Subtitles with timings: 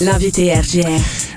[0.00, 0.88] L'invité RGR.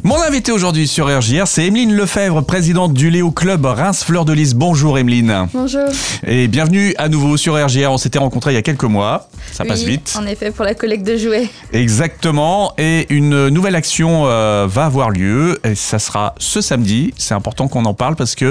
[0.03, 4.32] Mon invité aujourd'hui sur RGR, c'est Emeline Lefebvre, présidente du Léo Club Reims Fleur de
[4.32, 4.54] Lys.
[4.54, 5.47] Bonjour Emeline.
[5.54, 5.89] Bonjour.
[6.25, 7.91] Et bienvenue à nouveau sur RGR.
[7.91, 9.28] On s'était rencontrés il y a quelques mois.
[9.52, 10.15] Ça passe vite.
[10.18, 11.49] En effet, pour la collecte de jouets.
[11.73, 12.73] Exactement.
[12.78, 15.59] Et une nouvelle action euh, va avoir lieu.
[15.66, 17.14] Et ça sera ce samedi.
[17.18, 18.45] C'est important qu'on en parle parce que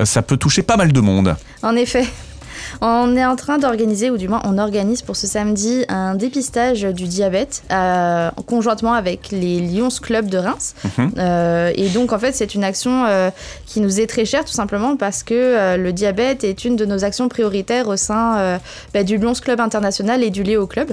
[0.00, 1.36] euh, ça peut toucher pas mal de monde.
[1.62, 2.06] En effet.
[2.80, 6.82] On est en train d'organiser, ou du moins on organise pour ce samedi, un dépistage
[6.82, 10.74] du diabète euh, conjointement avec les Lions Club de Reims.
[10.84, 11.12] Mhm.
[11.18, 13.30] Euh, et donc en fait c'est une action euh,
[13.66, 17.04] qui nous est très chère tout simplement parce que le diabète est une de nos
[17.04, 18.58] actions prioritaires au sein
[18.94, 20.92] bah, du Lions Club International et du Léo Club.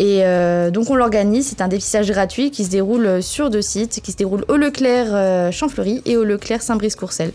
[0.00, 4.00] Et euh, donc on l'organise, c'est un dépistage gratuit qui se déroule sur deux sites,
[4.02, 7.32] qui se déroule au Leclerc euh, Champfleury et au Leclerc Saint-Brice-Courcelles.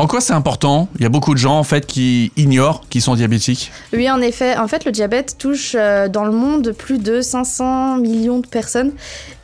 [0.00, 0.88] En quoi c'est important?
[0.94, 3.72] Il y a beaucoup de gens en fait qui ignorent qu'ils sont diabétiques.
[3.92, 4.56] Oui, en effet.
[4.56, 8.92] En fait, le diabète touche euh, dans le monde plus de 500 millions de personnes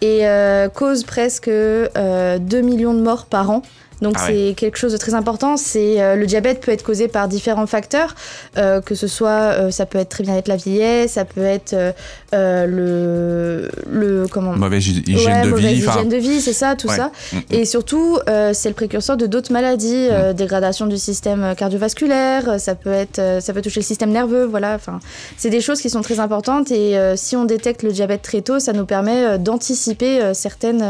[0.00, 3.62] et euh, cause presque euh, 2 millions de morts par an.
[4.04, 5.56] Donc Ah c'est quelque chose de très important.
[5.56, 8.14] C'est euh, le diabète peut être causé par différents facteurs,
[8.58, 11.42] euh, que ce soit euh, ça peut être très bien être la vieillesse, ça peut
[11.42, 15.78] être euh, le le comment Mauvaise hy- hygiène Ouais, de mauvaise vie.
[15.86, 16.96] hygiène de vie, c'est ça, tout Ouais.
[16.96, 17.10] ça.
[17.32, 17.40] Mm, mm.
[17.52, 18.18] Et surtout,
[18.52, 20.32] c'est le précurseur de d'autres maladies, Mm.
[20.34, 24.74] dégradation du système cardiovasculaire, ça peut être, ça peut toucher le système nerveux, voilà.
[24.74, 25.00] Enfin,
[25.36, 28.58] c'est des choses qui sont très importantes et si on détecte le diabète très tôt,
[28.58, 30.84] ça nous permet d'anticiper certaines,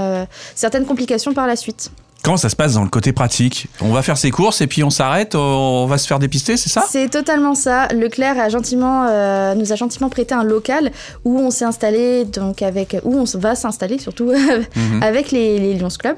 [0.55, 1.91] certaines complications par la suite.
[2.25, 3.67] Comment ça se passe dans le côté pratique?
[3.83, 6.71] On va faire ses courses et puis on s'arrête, on va se faire dépister, c'est
[6.71, 6.83] ça?
[6.89, 7.87] C'est totalement ça.
[7.89, 10.91] Leclerc a gentiment, euh, nous a gentiment prêté un local
[11.27, 14.33] où on s'est installé, donc avec, où on va s'installer surtout
[14.77, 15.03] Mhm.
[15.03, 16.17] avec les, les Lions Club.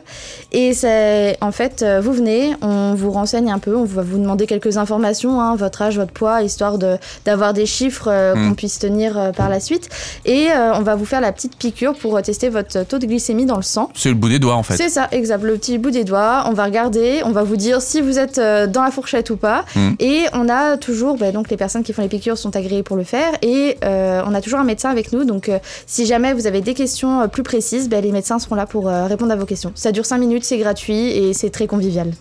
[0.53, 4.19] Et c'est en fait, euh, vous venez, on vous renseigne un peu, on va vous
[4.19, 8.49] demander quelques informations, hein, votre âge, votre poids, histoire de d'avoir des chiffres euh, Mm.
[8.51, 9.89] qu'on puisse tenir euh, par la suite.
[10.25, 13.57] Et on va vous faire la petite piqûre pour tester votre taux de glycémie dans
[13.57, 13.91] le sang.
[13.95, 14.77] C'est le bout des doigts en fait.
[14.77, 15.43] C'est ça, exact.
[15.43, 16.45] Le petit bout des doigts.
[16.47, 19.37] On va regarder, on va vous dire si vous êtes euh, dans la fourchette ou
[19.37, 19.65] pas.
[19.75, 19.91] Mm.
[19.99, 22.97] Et on a toujours, bah, donc les personnes qui font les piqûres sont agréées pour
[22.97, 23.33] le faire.
[23.43, 25.25] Et euh, on a toujours un médecin avec nous.
[25.25, 28.67] Donc euh, si jamais vous avez des questions plus précises, bah, les médecins seront là
[28.67, 29.73] pour euh, répondre à vos questions.
[29.75, 32.13] Ça dure 5 minutes, c'est gratuit et c'est très convivial.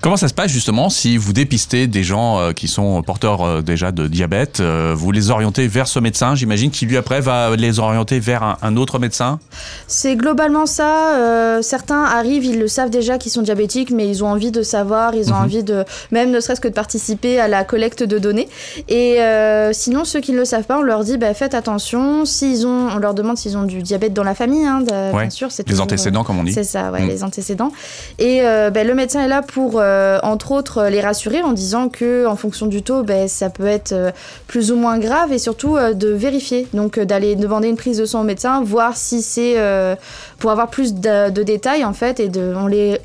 [0.00, 4.06] Comment ça se passe justement si vous dépistez des gens qui sont porteurs déjà de
[4.06, 8.42] diabète Vous les orientez vers ce médecin, j'imagine, qui lui après va les orienter vers
[8.42, 9.40] un, un autre médecin?
[9.88, 11.60] C'est globalement ça.
[11.62, 15.14] certains arrivent, ils le savent déjà qu'ils sont diabétiques, mais ils ont envie de savoir,
[15.14, 15.42] ils ont Mhm.
[15.44, 18.48] envie de, même ne serait-ce que de participer à la collecte de données.
[18.88, 22.24] Et euh, sinon, ceux qui ne le savent pas, on leur dit bah, faites attention.
[22.24, 25.22] S'ils ont, on leur demande s'ils ont du diabète dans la famille, hein, de- Ouais,
[25.22, 25.50] bien sûr.
[25.50, 26.52] c'est Les toujours, antécédents, comme on dit.
[26.52, 27.08] c'est ça, ouais, Mm.
[27.08, 27.72] les antécédents.
[28.18, 31.88] Et euh, ben, le médecin est là pour, euh, entre autres, les rassurer en disant
[31.88, 33.94] que, en fonction du taux, ben, ça peut être
[34.46, 36.66] plus ou moins grave et surtout de vérifier.
[36.74, 39.56] Donc, d'aller demander une prise de sang au médecin, voir si c'est
[40.38, 42.20] pour avoir plus de, de détails en fait.
[42.20, 42.98] Et de, on les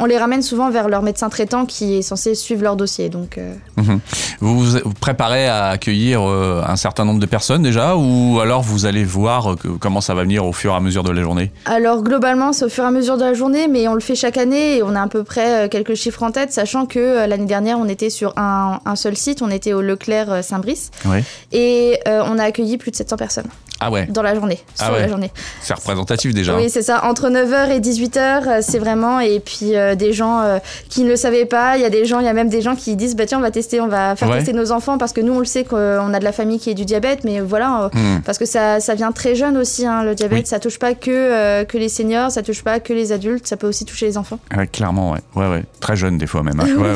[0.00, 3.08] on les ramène souvent vers leur médecin traitant qui est censé suivre leur dossier.
[3.08, 4.00] Donc, euh, Mhm.
[4.40, 8.86] Vous vous préparez à accueillir euh, un certain nombre de personnes déjà ou alors vous
[8.86, 11.22] allez voir euh, que- comment ça va venir au fur et à mesure de la
[11.22, 11.50] journée?
[11.64, 14.14] Alors globalement, c'est au fur et à mesure de la journée, mais on le fait
[14.14, 17.26] chaque année et on a à peu près quelques chiffres en tête, sachant que euh,
[17.26, 21.18] l'année dernière, on était sur un, un seul site, on était au Leclerc Saint-Brice, Oui.
[21.52, 23.46] et on a accueilli plus de 700 personnes
[23.80, 25.08] Ah ouais, dans la journée, Ah ouais.
[25.08, 25.30] journée.
[25.62, 26.56] c'est représentatif déjà.
[26.56, 30.40] Oui, c'est ça, entre 9h et 18h, euh, c'est vraiment, et puis euh, des gens
[30.40, 30.58] euh,
[30.88, 32.60] qui ne le savaient pas, il y a des gens, il y a même des
[32.62, 34.36] gens qui disent, bah tiens, on va tester, on va faire Ouais.
[34.38, 36.70] tester nos enfants, parce que nous, on le sait qu'on a de la famille qui
[36.70, 38.22] est du diabète, mais voilà, euh, Mhm.
[38.24, 40.38] parce que ça, ça vient très jeune aussi, hein, le diabète.
[40.40, 40.46] Oui.
[40.46, 43.56] Ça touche pas que, euh, que les seniors, ça touche pas que les adultes, ça
[43.56, 44.38] peut aussi toucher les enfants.
[44.56, 45.20] Ouais, clairement, ouais.
[45.36, 45.64] ouais, ouais.
[45.80, 46.58] Très jeune des fois même.
[46.60, 46.66] hein.
[46.76, 46.88] Oui,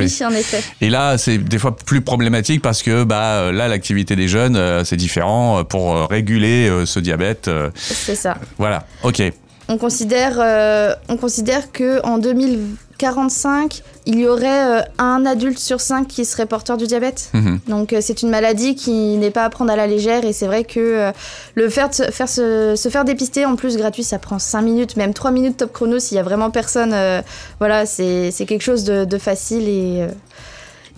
[0.00, 0.62] oui, en effet.
[0.80, 4.96] Et là, c'est des fois plus problématique parce que bah, là, l'activité des jeunes, c'est
[4.96, 7.50] différent pour réguler ce diabète.
[7.74, 8.36] C'est ça.
[8.58, 9.22] voilà, ok.
[9.68, 15.80] On considère, euh, on considère que en 2045, il y aurait euh, un adulte sur
[15.80, 17.30] cinq qui serait porteur du diabète.
[17.34, 17.58] Mhm.
[17.68, 20.46] Donc euh, c'est une maladie qui n'est pas à prendre à la légère et c'est
[20.46, 21.12] vrai que euh,
[21.56, 24.96] le faire, se, faire se, se faire dépister en plus gratuit, ça prend 5 minutes,
[24.96, 26.92] même 3 minutes top chrono s'il y a vraiment personne.
[26.94, 27.20] euh,
[27.58, 30.08] voilà, c'est c'est quelque chose de, de facile et, euh,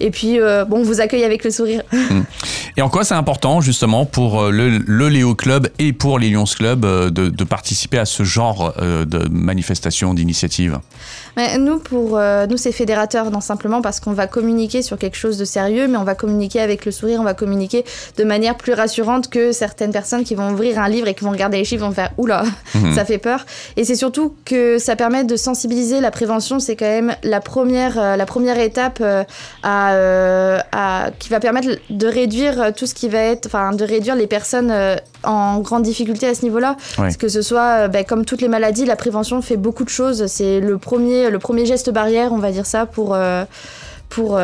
[0.00, 1.82] et puis euh, bon, on vous accueille avec le sourire.
[2.76, 6.30] Et en quoi c'est important justement pour euh, le, le Léo Club et pour les
[6.30, 10.78] Lions Club euh, de, de participer à ce genre euh, de manifestation, d'initiative?
[11.60, 12.18] Nous, pour
[12.50, 15.96] nous, c'est fédérateur, non simplement parce qu'on va communiquer sur quelque chose de sérieux, mais
[15.96, 17.84] on va communiquer avec le sourire, on va communiquer
[18.16, 21.30] de manière plus rassurante que certaines personnes qui vont ouvrir un livre et qui vont
[21.30, 22.42] regarder les chiffres vont faire oula,
[22.74, 22.92] Mhm.
[22.96, 23.46] ça fait peur.
[23.76, 26.00] Et c'est surtout que ça permet de sensibiliser.
[26.00, 29.00] La prévention, c'est quand même la première, la première étape
[29.62, 29.96] à
[30.72, 34.26] à, qui va permettre de réduire tout ce qui va être, enfin, de réduire les
[34.26, 34.72] personnes
[35.24, 36.76] en grande difficulté à ce niveau-là.
[36.96, 40.26] Parce que ce soit, ben, comme toutes les maladies, la prévention fait beaucoup de choses.
[40.26, 43.16] C'est le premier, le premier geste barrière, on va dire ça, pour,
[44.08, 44.40] pour,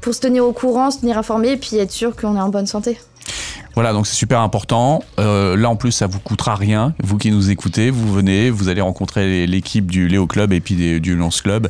[0.00, 2.48] pour se tenir au courant, se tenir informé et puis être sûr qu'on est en
[2.48, 2.98] bonne santé.
[3.74, 5.02] Voilà, donc c'est super important.
[5.18, 6.94] Euh, là, en plus, ça vous coûtera rien.
[7.02, 11.00] Vous qui nous écoutez, vous venez, vous allez rencontrer l'équipe du Léo Club et puis
[11.00, 11.68] du Lance Club.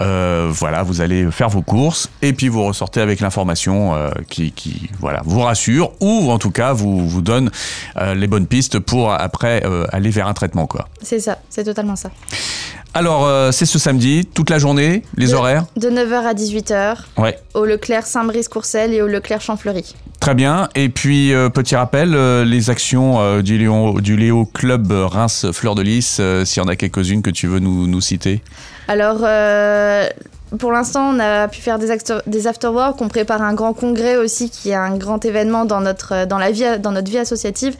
[0.00, 4.52] Euh, voilà, vous allez faire vos courses et puis vous ressortez avec l'information euh, qui,
[4.52, 7.50] qui, voilà, vous rassure ou en tout cas vous vous donne
[8.14, 9.62] les bonnes pistes pour après
[9.92, 10.88] aller vers un traitement, quoi.
[11.02, 12.10] C'est ça, c'est totalement ça.
[12.94, 15.66] Alors, c'est ce samedi, toute la journée, les horaires?
[15.76, 16.96] De 9h à 18h.
[17.18, 17.38] Ouais.
[17.54, 19.94] Au Leclerc Saint-Brice-Courcelles et au Leclerc Champfleury.
[20.24, 20.70] Très bien.
[20.74, 25.48] Et puis, euh, petit rappel, euh, les actions euh, du, Léo, du Léo Club Reims
[25.52, 28.40] Fleur de Lys, s'il y en a quelques-unes que tu veux nous, nous citer.
[28.88, 29.18] Alors,
[30.58, 31.88] pour l'instant, on a pu faire des,
[32.26, 33.00] des afterworks.
[33.00, 36.50] On prépare un grand congrès aussi, qui est un grand événement dans notre, dans la
[36.50, 37.76] vie, dans notre vie associative.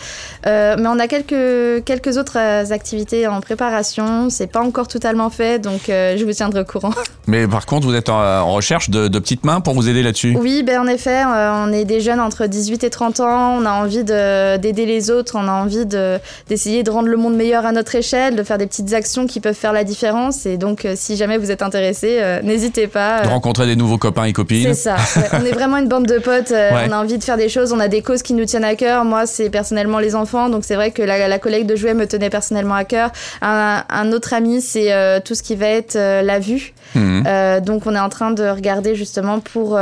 [0.47, 4.31] Euh, mais on a quelques, quelques autres euh, activités en préparation.
[4.31, 6.93] C'est pas encore totalement fait, donc euh, je vous tiendrai au courant.
[7.27, 10.37] Mais par contre, vous êtes en, recherche de, petites mains pour vous aider là-dessus?
[10.39, 13.57] Oui, ben en effet, on est des jeunes entre 18 et 30 ans.
[13.59, 15.37] On a envie d'aider les autres.
[15.37, 18.67] On a envie d'essayer de, rendre le monde meilleur à notre échelle, de faire des
[18.67, 20.45] petites actions qui peuvent faire la différence.
[20.45, 23.23] Et donc, si jamais vous êtes intéressé, n'hésitez n'hésitez pas.
[23.23, 24.75] De rencontrer des nouveaux copains et copines.
[24.75, 24.97] C'est ça.
[25.33, 26.51] on est vraiment une bande de potes.
[26.51, 27.73] Euh, on a envie de faire des choses.
[27.73, 29.05] On a des causes qui nous tiennent à cœur.
[29.05, 30.49] Moi, c'est personnellement les enfants.
[30.49, 33.11] Donc, c'est vrai que la, collègue de jouets me tenait personnellement à cœur.
[33.43, 36.73] Un, autre ami, c'est euh, tout ce qui va être euh, la vue.
[36.95, 37.25] Mhm.
[37.65, 39.79] donc, on est en train de regarder justement pour,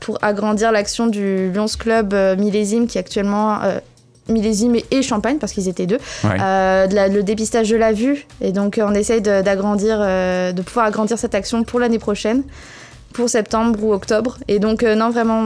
[0.00, 3.58] pour agrandir l'action du Lions Club Millésime qui actuellement
[4.28, 5.98] millésime et champagne parce qu'ils étaient deux.
[6.24, 8.26] Euh, le dépistage de la vue.
[8.40, 12.42] Et donc on essaye d'agrandir, euh, de pouvoir agrandir cette action pour l'année prochaine
[13.14, 14.38] pour septembre ou octobre.
[14.48, 15.40] Et donc, euh, non, vraiment,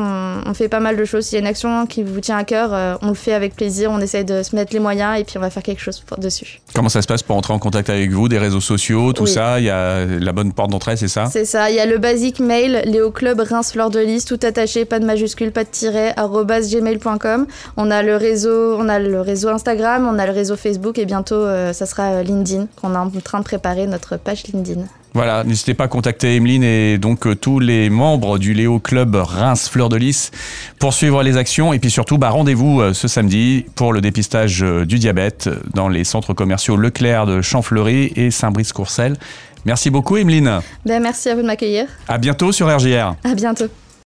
[0.44, 1.26] on, fait pas mal de choses.
[1.26, 3.54] S'il y a une action qui vous tient à cœur, euh, on le fait avec
[3.54, 3.90] plaisir.
[3.92, 6.60] On essaye de se mettre les moyens et puis on va faire quelque chose dessus.
[6.74, 9.60] Comment ça se passe pour entrer en contact avec vous Des réseaux sociaux, tout ça?
[9.60, 11.26] Il y a la bonne porte d'entrée, c'est ça?
[11.26, 11.70] C'est ça.
[11.70, 14.98] Il y a le basique mail, Léo Club Reims Fleur de Lys, tout attaché, pas
[14.98, 17.46] de majuscule, pas de tiret, gmail.com.
[17.76, 21.04] On a le réseau, on a le réseau Instagram, on a le réseau Facebook et
[21.04, 24.84] bientôt, euh, ça sera LinkedIn, qu'on est en train de préparer notre page LinkedIn.
[25.14, 29.14] Voilà, n'hésitez pas à contacter Emeline et donc euh, tous les membres du Léo Club
[29.14, 30.30] Reims Fleur de Lys
[30.78, 31.72] pour suivre les actions.
[31.72, 35.88] Et puis surtout, bah, rendez-vous euh, ce samedi pour le dépistage euh, du diabète dans
[35.88, 39.16] les centres commerciaux Leclerc de Champfleury et Saint-Brice-Courcelles.
[39.64, 40.60] Merci beaucoup, Emeline.
[40.84, 41.86] Ben, merci à vous de m'accueillir.
[42.06, 43.14] À bientôt sur RGR.
[43.24, 43.68] À bientôt.